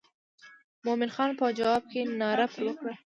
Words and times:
مومن 0.85 1.09
خان 1.15 1.29
په 1.39 1.45
جواب 1.59 1.83
کې 1.91 2.01
ناره 2.19 2.47
پر 2.53 2.61
وکړه. 2.65 2.93